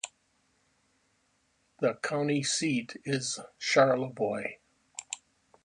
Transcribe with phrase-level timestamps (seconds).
[1.79, 4.57] The county seat is Charlevoix.